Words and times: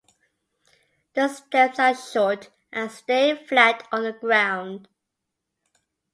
The 1.13 1.27
stems 1.27 1.77
are 1.77 1.93
short 1.93 2.49
and 2.73 2.91
stay 2.91 3.35
flat 3.45 3.87
on 3.91 4.01
the 4.01 4.13
ground. 4.13 4.87